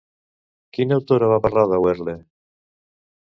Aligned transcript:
Quina 0.77 0.97
autora 1.01 1.29
va 1.33 1.37
parlar 1.45 1.65
de 1.73 1.79
Wehrle? 1.83 2.17